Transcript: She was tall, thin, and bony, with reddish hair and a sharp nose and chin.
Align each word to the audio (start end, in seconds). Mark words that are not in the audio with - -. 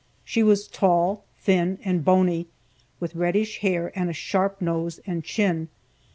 She 0.25 0.41
was 0.41 0.67
tall, 0.67 1.25
thin, 1.37 1.77
and 1.85 2.03
bony, 2.03 2.47
with 2.99 3.13
reddish 3.15 3.59
hair 3.59 3.91
and 3.95 4.09
a 4.09 4.13
sharp 4.13 4.59
nose 4.59 4.99
and 5.05 5.23
chin. 5.23 5.67